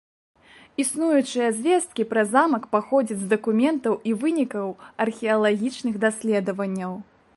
Існуючыя 0.83 1.49
звесткі 1.57 2.05
пра 2.13 2.23
замак 2.31 2.63
паходзяць 2.73 3.19
з 3.25 3.29
дакументаў 3.33 3.93
і 4.13 4.15
вынікаў 4.25 4.67
археалагічных 5.07 5.93
даследаванняў. 6.07 6.91